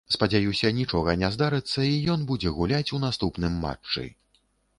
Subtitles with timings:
[0.13, 4.09] Спадзяюся нічога не здарыцца і ён будзе гуляць у наступным матчы.